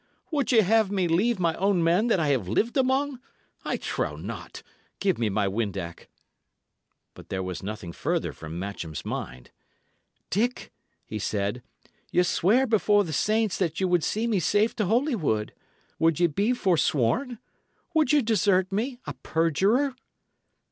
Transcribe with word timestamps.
would 0.31 0.51
ye 0.51 0.61
have 0.61 0.89
me 0.89 1.07
leave 1.07 1.37
my 1.39 1.53
own 1.57 1.83
men 1.83 2.07
that 2.07 2.19
I 2.19 2.29
have 2.29 2.47
lived 2.47 2.75
among. 2.75 3.19
I 3.63 3.77
trow 3.77 4.15
not! 4.15 4.63
Give 4.99 5.19
me 5.19 5.29
my 5.29 5.47
windac." 5.47 6.07
But 7.13 7.29
there 7.29 7.43
was 7.43 7.61
nothing 7.61 7.91
further 7.93 8.33
from 8.33 8.57
Matcham's 8.57 9.05
mind. 9.05 9.51
"Dick," 10.31 10.71
he 11.05 11.19
said, 11.19 11.61
"ye 12.11 12.23
sware 12.23 12.65
before 12.65 13.03
the 13.03 13.13
saints 13.13 13.59
that 13.59 13.79
ye 13.79 13.85
would 13.85 14.03
see 14.03 14.25
me 14.25 14.39
safe 14.39 14.75
to 14.77 14.85
Holywood. 14.87 15.53
Would 15.99 16.19
ye 16.19 16.25
be 16.25 16.53
forsworn? 16.53 17.37
Would 17.93 18.11
you 18.11 18.23
desert 18.23 18.71
me 18.71 18.97
a 19.05 19.13
perjurer?" 19.13 19.93